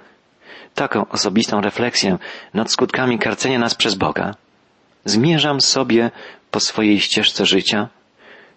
taką 0.78 1.08
osobistą 1.08 1.60
refleksję 1.60 2.18
nad 2.54 2.70
skutkami 2.72 3.18
karcenia 3.18 3.58
nas 3.58 3.74
przez 3.74 3.94
Boga. 3.94 4.34
Zmierzam 5.04 5.60
sobie 5.60 6.10
po 6.50 6.60
swojej 6.60 7.00
ścieżce 7.00 7.46
życia, 7.46 7.88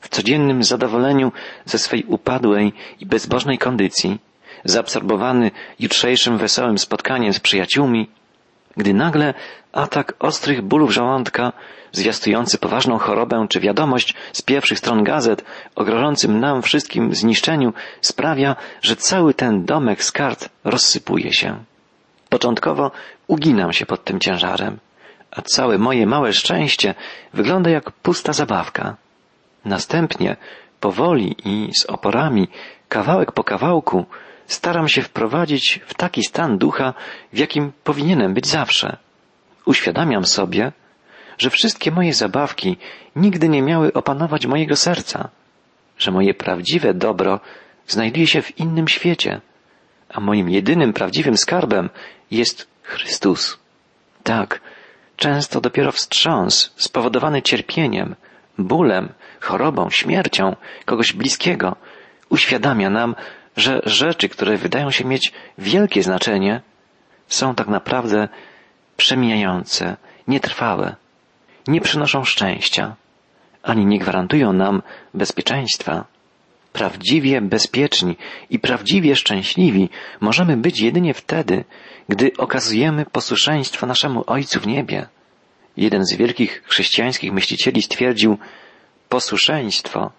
w 0.02 0.10
codziennym 0.10 0.64
zadowoleniu 0.64 1.32
ze 1.66 1.78
swej 1.78 2.04
upadłej 2.04 2.74
i 3.00 3.06
bezbożnej 3.06 3.58
kondycji, 3.58 4.20
zaabsorbowany 4.66 5.52
jutrzejszym 5.80 6.38
wesołym 6.38 6.78
spotkaniem 6.78 7.34
z 7.34 7.40
przyjaciółmi, 7.40 8.10
gdy 8.78 8.94
nagle 8.94 9.34
atak 9.72 10.14
ostrych 10.20 10.62
bólów 10.62 10.92
żołądka, 10.94 11.54
zwiastujący 11.92 12.58
poważną 12.58 12.98
chorobę, 12.98 13.46
czy 13.50 13.60
wiadomość 13.60 14.14
z 14.34 14.42
pierwszych 14.42 14.80
stron 14.80 15.04
gazet 15.04 15.46
o 15.76 15.84
grożącym 15.84 16.40
nam 16.40 16.62
wszystkim 16.62 17.16
zniszczeniu 17.16 17.74
sprawia, 18.02 18.56
że 18.82 18.96
cały 18.96 19.34
ten 19.34 19.66
domek 19.66 20.04
z 20.04 20.12
kart 20.12 20.50
rozsypuje 20.64 21.34
się. 21.34 21.71
Początkowo 22.32 22.92
uginam 23.28 23.74
się 23.74 23.86
pod 23.86 24.04
tym 24.04 24.20
ciężarem, 24.20 24.80
a 25.32 25.42
całe 25.42 25.78
moje 25.78 26.06
małe 26.08 26.34
szczęście 26.34 26.96
wygląda 27.34 27.70
jak 27.70 27.92
pusta 27.92 28.34
zabawka. 28.34 28.96
Następnie, 29.66 30.38
powoli 30.80 31.36
i 31.46 31.70
z 31.74 31.86
oporami, 31.86 32.48
kawałek 32.90 33.32
po 33.32 33.44
kawałku, 33.44 34.06
staram 34.48 34.88
się 34.88 35.02
wprowadzić 35.02 35.80
w 35.86 35.94
taki 35.94 36.24
stan 36.24 36.58
ducha, 36.58 36.94
w 37.34 37.38
jakim 37.38 37.72
powinienem 37.84 38.34
być 38.34 38.48
zawsze. 38.48 38.98
Uświadamiam 39.66 40.26
sobie, 40.26 40.72
że 41.38 41.50
wszystkie 41.50 41.92
moje 41.92 42.14
zabawki 42.14 42.78
nigdy 43.16 43.50
nie 43.50 43.62
miały 43.62 43.94
opanować 43.94 44.46
mojego 44.46 44.76
serca, 44.76 45.30
że 45.98 46.12
moje 46.12 46.34
prawdziwe 46.34 46.94
dobro 46.94 47.40
znajduje 47.88 48.28
się 48.28 48.42
w 48.42 48.60
innym 48.60 48.88
świecie, 48.88 49.42
a 50.14 50.20
moim 50.20 50.50
jedynym 50.50 50.94
prawdziwym 50.94 51.38
skarbem 51.38 51.90
jest 52.32 52.68
Chrystus. 52.84 53.60
Tak, 54.24 54.62
często 55.18 55.62
dopiero 55.62 55.92
wstrząs 55.92 56.74
spowodowany 56.76 57.42
cierpieniem, 57.42 58.16
bólem, 58.58 59.14
chorobą, 59.40 59.90
śmiercią 59.90 60.56
kogoś 60.86 61.14
bliskiego 61.14 61.76
uświadamia 62.30 62.90
nam, 62.90 63.16
że 63.58 63.82
rzeczy, 63.86 64.30
które 64.30 64.58
wydają 64.58 64.92
się 64.92 65.06
mieć 65.06 65.34
wielkie 65.58 66.04
znaczenie, 66.04 66.62
są 67.28 67.56
tak 67.56 67.68
naprawdę 67.68 68.28
przemijające, 68.98 69.98
nietrwałe, 70.28 70.96
nie 71.68 71.82
przynoszą 71.82 72.24
szczęścia, 72.24 72.96
ani 73.64 73.86
nie 73.86 74.00
gwarantują 74.00 74.54
nam 74.54 74.82
bezpieczeństwa. 75.14 76.06
Prawdziwie 76.74 77.42
bezpieczni 77.42 78.16
i 78.50 78.60
prawdziwie 78.60 79.16
szczęśliwi 79.16 79.90
możemy 80.20 80.58
być 80.58 80.82
jedynie 80.82 81.14
wtedy, 81.14 81.64
gdy 82.10 82.32
okazujemy 82.38 83.06
posłuszeństwo 83.06 83.88
naszemu 83.88 84.24
Ojcu 84.28 84.60
w 84.60 84.68
niebie. 84.68 85.08
Jeden 85.78 86.06
z 86.06 86.16
wielkich 86.16 86.64
chrześcijańskich 86.66 87.34
myślicieli 87.34 87.82
stwierdził, 87.82 88.38
posłuszeństwo 89.10 90.12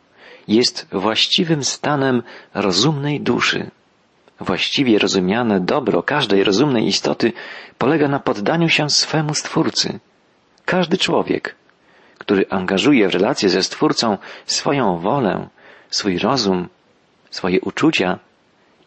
jest 0.48 0.86
właściwym 0.92 1.64
stanem 1.64 2.22
rozumnej 2.54 3.20
duszy. 3.20 3.70
Właściwie 4.40 4.98
rozumiane 4.98 5.60
dobro 5.60 6.02
każdej 6.02 6.44
rozumnej 6.44 6.86
istoty 6.86 7.32
polega 7.78 8.08
na 8.08 8.18
poddaniu 8.18 8.68
się 8.68 8.90
swemu 8.90 9.34
Stwórcy. 9.34 10.00
Każdy 10.64 10.98
człowiek, 10.98 11.54
który 12.18 12.44
angażuje 12.50 13.08
w 13.08 13.14
relacje 13.14 13.48
ze 13.48 13.62
Stwórcą 13.62 14.18
swoją 14.46 14.98
wolę, 14.98 15.48
swój 15.92 16.18
rozum, 16.18 16.68
swoje 17.30 17.60
uczucia, 17.60 18.18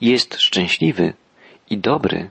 jest 0.01 0.35
szczęśliwy 0.39 1.13
i 1.69 1.77
dobry. 1.77 2.29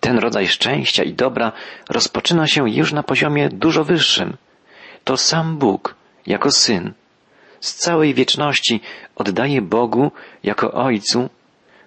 Ten 0.00 0.18
rodzaj 0.18 0.48
szczęścia 0.48 1.02
i 1.04 1.14
dobra 1.14 1.52
rozpoczyna 1.88 2.46
się 2.46 2.70
już 2.70 2.92
na 2.92 3.02
poziomie 3.02 3.48
dużo 3.48 3.84
wyższym. 3.84 4.36
To 5.04 5.16
sam 5.16 5.58
Bóg, 5.58 5.94
jako 6.26 6.50
Syn, 6.50 6.92
z 7.60 7.74
całej 7.74 8.14
wieczności 8.14 8.80
oddaje 9.16 9.62
Bogu, 9.62 10.12
jako 10.42 10.72
Ojcu, 10.72 11.28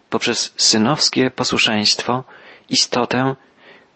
poprzez 0.09 0.53
synowskie 0.57 1.31
posłuszeństwo, 1.31 2.23
istotę, 2.69 3.35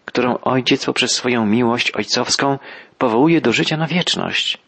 którą 0.04 0.38
Ojciec 0.38 0.84
poprzez 0.84 1.12
swoją 1.12 1.46
miłość 1.46 1.90
ojcowską 1.90 2.58
powołuje 2.98 3.40
do 3.40 3.52
życia 3.52 3.76
na 3.76 3.86
wieczność. 3.86 4.58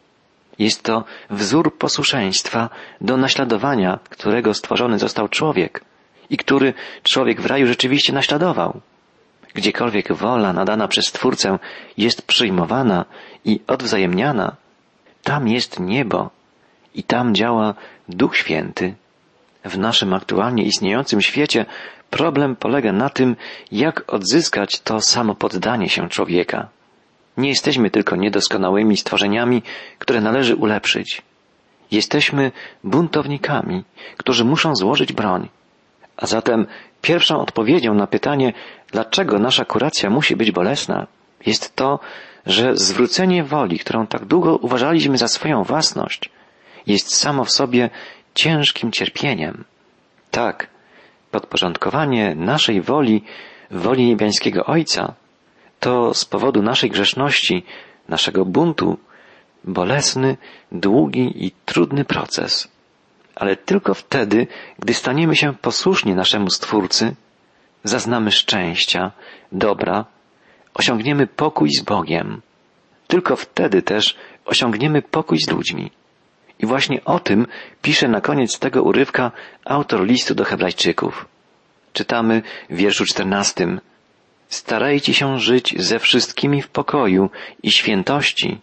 Jest 0.61 0.83
to 0.83 1.05
wzór 1.31 1.79
posłuszeństwa 1.79 2.71
do 3.01 3.17
naśladowania, 3.17 3.99
którego 4.11 4.55
stworzony 4.55 4.99
został 4.99 5.29
człowiek 5.29 5.85
i 6.31 6.37
który 6.37 6.75
człowiek 7.03 7.41
w 7.41 7.47
raju 7.47 7.67
rzeczywiście 7.67 8.13
naśladował. 8.13 8.81
Gdziekolwiek 9.55 10.13
wola 10.13 10.53
nadana 10.53 10.89
przez 10.89 11.13
Twórcę 11.13 11.59
jest 11.97 12.23
przyjmowana 12.23 13.05
i 13.45 13.61
odwzajemniana, 13.67 14.57
tam 15.23 15.49
jest 15.49 15.81
niebo 15.81 16.31
i 16.95 17.03
tam 17.03 17.35
działa 17.35 17.75
Duch 18.09 18.37
Święty. 18.37 18.95
W 19.65 19.79
naszym 19.79 20.15
aktualnie 20.15 20.65
istniejącym 20.65 21.23
świecie 21.23 21.67
problem 22.11 22.57
polega 22.57 22.93
na 22.93 23.09
tym, 23.09 23.37
jak 23.73 24.13
odzyskać 24.13 24.81
to 24.81 25.01
samo 25.01 25.35
poddanie 25.35 25.89
się 25.89 26.09
człowieka. 26.09 26.69
Nie 27.37 27.49
jesteśmy 27.49 27.91
tylko 27.91 28.17
niedoskonałymi 28.17 28.97
stworzeniami, 28.97 29.63
które 29.99 30.21
należy 30.21 30.57
ulepszyć. 30.57 31.23
Jesteśmy 31.91 32.53
buntownikami, 32.85 33.85
którzy 34.17 34.45
muszą 34.45 34.77
złożyć 34.77 35.13
broń. 35.13 35.49
A 36.17 36.27
zatem 36.27 36.67
pierwszą 37.03 37.41
odpowiedzią 37.41 37.95
na 37.95 38.07
pytanie, 38.07 38.53
dlaczego 38.93 39.39
nasza 39.39 39.65
kuracja 39.65 40.11
musi 40.11 40.37
być 40.37 40.51
bolesna, 40.51 41.07
jest 41.47 41.77
to, 41.77 41.99
że 42.47 42.77
zwrócenie 42.77 43.45
woli, 43.45 43.79
którą 43.79 44.07
tak 44.07 44.25
długo 44.25 44.57
uważaliśmy 44.57 45.19
za 45.19 45.29
swoją 45.29 45.63
własność, 45.63 46.31
jest 46.87 47.15
samo 47.15 47.45
w 47.45 47.51
sobie 47.51 47.91
ciężkim 48.35 48.93
cierpieniem. 48.93 49.65
Tak, 50.31 50.67
podporządkowanie 51.31 52.35
naszej 52.35 52.81
woli 52.81 53.25
woli 53.71 54.07
niebiańskiego 54.07 54.65
Ojca 54.65 55.15
to 55.81 56.15
z 56.15 56.25
powodu 56.25 56.63
naszej 56.63 56.91
grzeszności, 56.91 57.65
naszego 58.09 58.45
buntu, 58.45 58.99
bolesny, 59.65 60.37
długi 60.73 61.47
i 61.47 61.53
trudny 61.65 62.05
proces. 62.05 62.69
Ale 63.35 63.57
tylko 63.57 63.95
wtedy, 63.95 64.47
gdy 64.79 64.95
staniemy 64.95 65.37
się 65.37 65.55
posłuszni 65.55 66.15
naszemu 66.15 66.51
Stwórcy, 66.51 67.15
zaznamy 67.85 68.33
szczęścia, 68.33 69.11
dobra, 69.53 70.05
osiągniemy 70.75 71.27
pokój 71.27 71.71
z 71.71 71.81
Bogiem. 71.83 72.43
Tylko 73.07 73.37
wtedy 73.37 73.83
też 73.83 74.17
osiągniemy 74.45 75.03
pokój 75.03 75.39
z 75.39 75.51
ludźmi. 75.51 75.91
I 76.59 76.67
właśnie 76.67 77.05
o 77.05 77.19
tym 77.19 77.47
pisze 77.83 78.09
na 78.09 78.21
koniec 78.21 78.59
tego 78.59 78.83
urywka 78.83 79.33
autor 79.65 80.07
listu 80.07 80.35
do 80.35 80.45
Hebrajczyków. 80.45 81.27
Czytamy 81.93 82.43
w 82.71 82.77
wierszu 82.77 83.05
czternastym. 83.05 83.81
Starajcie 84.51 85.15
się 85.15 85.39
żyć 85.39 85.75
ze 85.79 85.99
wszystkimi 85.99 86.63
w 86.63 86.69
pokoju 86.69 87.31
i 87.63 87.73
świętości, 87.73 88.59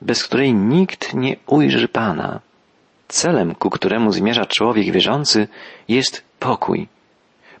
bez 0.00 0.24
której 0.24 0.54
nikt 0.54 1.14
nie 1.14 1.36
ujrzy 1.46 1.88
Pana. 1.88 2.40
Celem, 3.08 3.54
ku 3.54 3.70
któremu 3.70 4.12
zmierza 4.12 4.46
człowiek 4.46 4.92
wierzący, 4.92 5.48
jest 5.88 6.24
pokój. 6.38 6.88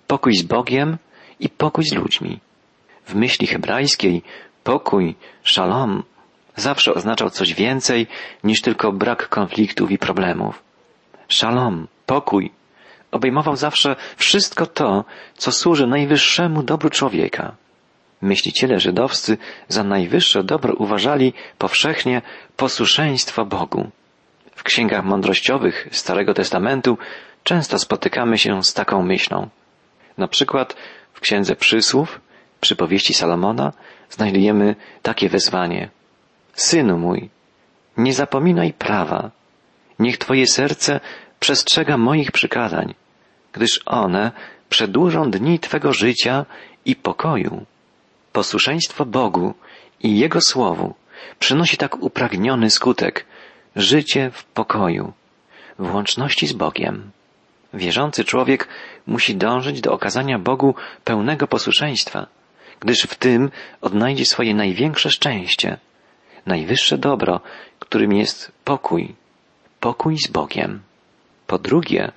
Pokój 0.06 0.34
z 0.36 0.42
Bogiem 0.42 0.98
i 1.40 1.48
pokój 1.48 1.84
z 1.84 1.92
ludźmi. 1.92 2.40
W 3.06 3.14
myśli 3.14 3.46
hebrajskiej 3.46 4.22
pokój, 4.64 5.14
szalom, 5.42 6.02
zawsze 6.56 6.94
oznaczał 6.94 7.30
coś 7.30 7.54
więcej 7.54 8.06
niż 8.44 8.62
tylko 8.62 8.92
brak 8.92 9.28
konfliktów 9.28 9.90
i 9.90 9.98
problemów. 9.98 10.62
Szalom, 11.28 11.86
pokój, 12.06 12.50
obejmował 13.10 13.56
zawsze 13.56 13.96
wszystko 14.16 14.66
to, 14.66 15.04
co 15.36 15.52
służy 15.52 15.86
najwyższemu 15.86 16.62
dobru 16.62 16.90
człowieka. 16.90 17.56
Myśliciele 18.24 18.80
żydowscy 18.80 19.38
za 19.68 19.84
najwyższe 19.84 20.44
dobro 20.44 20.74
uważali 20.74 21.32
powszechnie 21.58 22.22
posłuszeństwo 22.56 23.44
Bogu. 23.44 23.90
W 24.54 24.62
księgach 24.62 25.04
mądrościowych 25.04 25.88
Starego 25.92 26.34
Testamentu 26.34 26.98
często 27.42 27.78
spotykamy 27.78 28.38
się 28.38 28.64
z 28.64 28.74
taką 28.74 29.02
myślą. 29.02 29.48
Na 30.18 30.28
przykład 30.28 30.76
w 31.12 31.20
Księdze 31.20 31.56
Przysłów, 31.56 32.20
przypowieści 32.60 33.14
Salomona, 33.14 33.72
znajdujemy 34.10 34.76
takie 35.02 35.28
wezwanie. 35.28 35.90
Synu 36.52 36.98
mój, 36.98 37.30
nie 37.96 38.12
zapominaj 38.12 38.72
prawa. 38.72 39.30
Niech 39.98 40.18
Twoje 40.18 40.46
serce 40.46 41.00
przestrzega 41.40 41.96
moich 41.96 42.32
przykazań, 42.32 42.94
gdyż 43.52 43.80
one 43.86 44.32
przedłużą 44.68 45.30
dni 45.30 45.58
Twego 45.58 45.92
życia 45.92 46.46
i 46.84 46.96
pokoju. 46.96 47.66
Posłuszeństwo 48.34 49.06
Bogu 49.06 49.54
i 50.02 50.18
Jego 50.18 50.40
Słowu 50.40 50.94
przynosi 51.38 51.76
tak 51.76 52.02
upragniony 52.02 52.70
skutek 52.70 53.26
życie 53.76 54.30
w 54.30 54.44
pokoju, 54.44 55.12
w 55.78 55.94
łączności 55.94 56.46
z 56.46 56.52
Bogiem. 56.52 57.10
Wierzący 57.74 58.24
człowiek 58.24 58.68
musi 59.06 59.36
dążyć 59.36 59.80
do 59.80 59.92
okazania 59.92 60.38
Bogu 60.38 60.74
pełnego 61.04 61.46
posłuszeństwa, 61.46 62.26
gdyż 62.80 63.02
w 63.02 63.14
tym 63.14 63.50
odnajdzie 63.80 64.26
swoje 64.26 64.54
największe 64.54 65.10
szczęście, 65.10 65.78
najwyższe 66.46 66.98
dobro, 66.98 67.40
którym 67.78 68.12
jest 68.12 68.52
pokój, 68.64 69.14
pokój 69.80 70.18
z 70.18 70.26
Bogiem. 70.26 70.80
Po 71.46 71.58
drugie, 71.58 72.12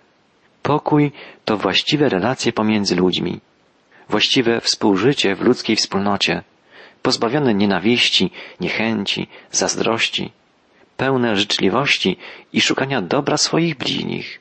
pokój 0.63 1.12
to 1.45 1.58
właściwe 1.58 2.10
relacje 2.10 2.53
pomiędzy 2.53 2.95
ludźmi, 2.95 3.39
właściwe 4.10 4.62
współżycie 4.62 5.36
w 5.36 5.41
ludzkiej 5.41 5.76
wspólnocie, 5.76 6.43
pozbawione 7.02 7.54
nienawiści, 7.54 8.32
niechęci, 8.60 9.28
zazdrości, 9.52 10.32
pełne 10.98 11.36
życzliwości 11.36 12.17
i 12.54 12.62
szukania 12.62 13.02
dobra 13.02 13.38
swoich 13.38 13.76
bliźnich. 13.78 14.39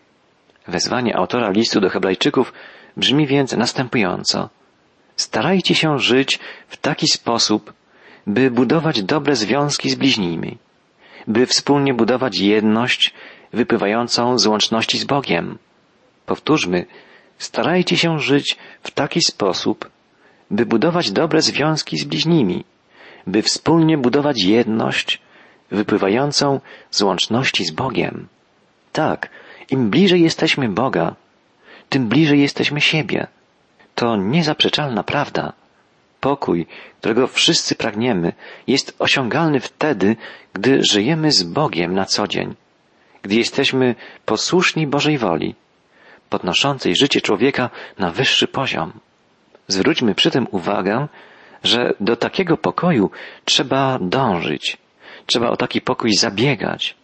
Wezwanie 0.69 1.17
autora 1.17 1.51
listu 1.51 1.81
do 1.81 1.89
Hebrajczyków 1.91 2.53
brzmi 2.97 3.27
więc 3.27 3.53
następująco. 3.53 4.49
Starajcie 5.17 5.75
się 5.75 5.99
żyć 5.99 6.39
w 6.69 6.77
taki 6.77 7.09
sposób, 7.09 7.73
by 8.27 8.51
budować 8.51 9.03
dobre 9.03 9.37
związki 9.37 9.91
z 9.91 9.95
bliźnimi, 9.95 10.59
by 11.27 11.47
wspólnie 11.47 11.95
budować 11.95 12.39
jedność 12.39 13.15
wypływającą 13.53 14.39
z 14.39 14.47
łączności 14.47 14.99
z 14.99 15.05
Bogiem. 15.05 15.59
Powtórzmy, 16.27 16.87
starajcie 17.39 17.97
się 17.97 18.19
żyć 18.21 18.57
w 18.83 18.91
taki 18.91 19.21
sposób, 19.21 19.91
by 20.51 20.67
budować 20.67 21.13
dobre 21.13 21.43
związki 21.43 21.99
z 21.99 22.05
bliźnimi, 22.05 22.65
by 23.27 23.43
wspólnie 23.43 23.99
budować 23.99 24.43
jedność 24.43 25.21
wypływającą 25.71 26.61
z 26.91 27.03
łączności 27.03 27.65
z 27.65 27.71
Bogiem. 27.71 28.29
Tak, 28.93 29.31
im 29.71 29.91
bliżej 29.91 30.23
jesteśmy 30.23 30.69
Boga, 30.69 31.15
tym 31.89 32.09
bliżej 32.09 32.41
jesteśmy 32.41 32.81
siebie. 32.81 33.27
To 33.95 34.17
niezaprzeczalna 34.17 35.03
prawda. 35.03 35.53
Pokój, 36.21 36.67
którego 37.01 37.27
wszyscy 37.27 37.75
pragniemy, 37.75 38.33
jest 38.67 38.97
osiągalny 38.99 39.61
wtedy, 39.61 40.17
gdy 40.53 40.85
żyjemy 40.85 41.33
z 41.33 41.43
Bogiem 41.43 41.95
na 41.95 42.05
co 42.05 42.29
dzień, 42.29 42.55
gdy 43.23 43.35
jesteśmy 43.35 43.95
posłuszni 44.25 44.87
Bożej 44.87 45.19
woli, 45.19 45.55
podnoszącej 46.31 46.97
życie 46.97 47.21
człowieka 47.21 47.71
na 47.99 48.11
wyższy 48.11 48.49
poziom. 48.49 48.93
Zwróćmy 49.69 50.15
przy 50.15 50.31
tym 50.31 50.47
uwagę, 50.51 51.09
że 51.63 51.95
do 52.01 52.17
takiego 52.17 52.57
pokoju 52.57 53.11
trzeba 53.45 53.99
dążyć, 54.01 54.77
trzeba 55.27 55.51
o 55.51 55.57
taki 55.57 55.81
pokój 55.81 56.15
zabiegać. 56.15 56.95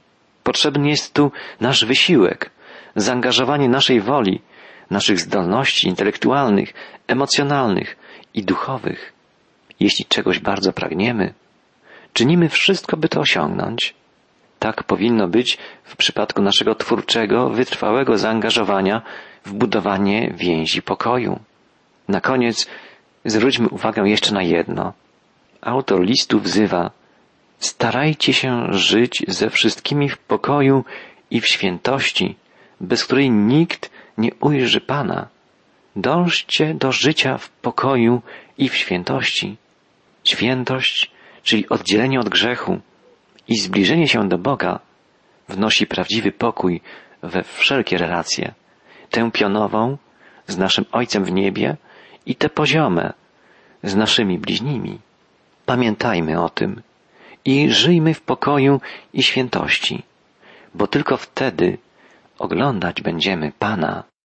Potrzebny 0.42 0.88
jest 0.88 1.14
tu 1.14 1.32
nasz 1.60 1.84
wysiłek, 1.84 2.50
zaangażowanie 2.96 3.68
naszej 3.68 4.00
woli, 4.00 4.40
naszych 4.90 5.20
zdolności 5.20 5.88
intelektualnych, 5.88 6.72
emocjonalnych 7.06 7.96
i 8.34 8.44
duchowych. 8.44 9.12
Jeśli 9.80 10.04
czegoś 10.04 10.38
bardzo 10.38 10.72
pragniemy, 10.72 11.34
czynimy 12.12 12.48
wszystko, 12.48 12.96
by 12.96 13.08
to 13.08 13.20
osiągnąć. 13.20 13.94
Tak 14.62 14.84
powinno 14.84 15.28
być 15.28 15.58
w 15.84 15.96
przypadku 15.96 16.42
naszego 16.42 16.74
twórczego, 16.74 17.50
wytrwałego 17.50 18.18
zaangażowania 18.18 19.02
w 19.44 19.52
budowanie 19.52 20.32
więzi 20.36 20.82
pokoju. 20.82 21.40
Na 22.08 22.20
koniec 22.20 22.66
zwróćmy 23.24 23.68
uwagę 23.68 24.02
jeszcze 24.08 24.34
na 24.34 24.42
jedno. 24.42 24.92
Autor 25.60 26.00
listu 26.00 26.40
wzywa 26.40 26.90
Starajcie 27.58 28.32
się 28.32 28.66
żyć 28.70 29.24
ze 29.28 29.50
wszystkimi 29.50 30.08
w 30.08 30.18
pokoju 30.18 30.84
i 31.30 31.40
w 31.40 31.46
świętości, 31.46 32.36
bez 32.80 33.04
której 33.04 33.30
nikt 33.30 33.90
nie 34.18 34.30
ujrzy 34.40 34.80
Pana. 34.80 35.28
Dążcie 35.96 36.74
do 36.74 36.92
życia 36.92 37.38
w 37.38 37.48
pokoju 37.48 38.22
i 38.58 38.68
w 38.68 38.76
świętości. 38.76 39.56
Świętość, 40.24 41.10
czyli 41.42 41.68
oddzielenie 41.68 42.20
od 42.20 42.28
grzechu 42.28 42.80
i 43.52 43.56
zbliżenie 43.56 44.08
się 44.08 44.28
do 44.28 44.38
Boga, 44.38 44.80
wnosi 45.48 45.86
prawdziwy 45.86 46.32
pokój 46.32 46.80
we 47.22 47.42
wszelkie 47.42 47.98
relacje. 47.98 48.54
Tę 49.10 49.30
pionową 49.30 49.98
z 50.46 50.58
naszym 50.58 50.84
Ojcem 50.92 51.24
w 51.24 51.32
niebie 51.32 51.76
i 52.26 52.34
te 52.34 52.48
poziome 52.48 53.12
z 53.82 53.94
naszymi 53.94 54.38
bliźnimi. 54.38 54.98
Pamiętajmy 55.66 56.42
o 56.42 56.48
tym 56.48 56.82
i 57.44 57.70
żyjmy 57.70 58.14
w 58.14 58.20
pokoju 58.20 58.80
i 59.12 59.22
świętości, 59.22 60.02
bo 60.74 60.86
tylko 60.86 61.16
wtedy 61.16 61.78
oglądać 62.38 63.02
będziemy 63.02 63.52
Pana. 63.58 64.04